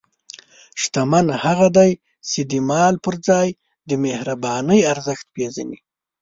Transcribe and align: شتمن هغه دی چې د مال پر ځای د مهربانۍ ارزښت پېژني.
شتمن 0.81 1.27
هغه 1.43 1.67
دی 1.77 1.91
چې 2.29 2.39
د 2.51 2.53
مال 2.69 2.93
پر 3.05 3.15
ځای 3.27 3.49
د 3.89 3.91
مهربانۍ 4.03 4.79
ارزښت 4.91 5.25
پېژني. 5.35 5.79